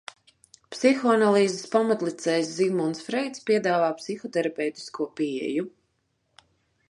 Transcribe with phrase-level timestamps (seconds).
[0.75, 5.69] Psihoanalīzes pamatlicējs Zigmunds Freids piedāvā psihoterapeitisko pieeju.